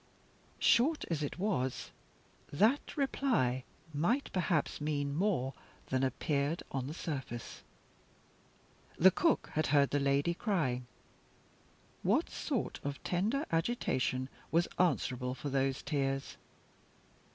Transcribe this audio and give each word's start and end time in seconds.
Short 0.57 1.05
as 1.11 1.21
it 1.21 1.37
was, 1.37 1.91
that 2.51 2.97
reply 2.97 3.65
might 3.93 4.33
perhaps 4.33 4.81
mean 4.81 5.13
more 5.13 5.53
than 5.89 6.03
appeared 6.03 6.63
on 6.71 6.87
the 6.87 6.93
surface. 6.95 7.61
The 8.97 9.11
cook 9.11 9.51
had 9.53 9.67
heard 9.67 9.91
the 9.91 9.99
lady 9.99 10.33
crying. 10.33 10.87
What 12.01 12.31
sort 12.31 12.79
of 12.83 13.03
tender 13.03 13.45
agitation 13.51 14.27
was 14.49 14.67
answerable 14.79 15.35
for 15.35 15.49
those 15.49 15.83
tears? 15.83 16.35